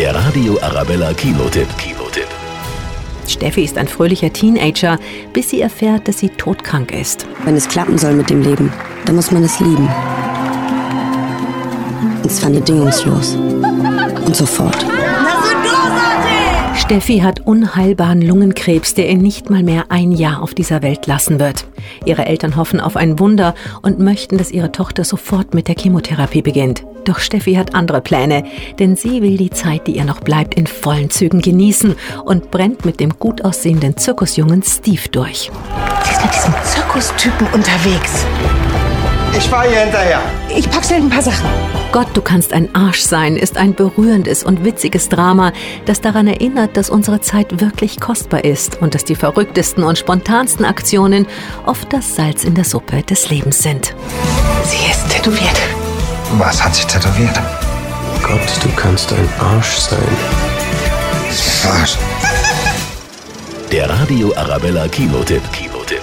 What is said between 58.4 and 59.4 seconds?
du kannst ein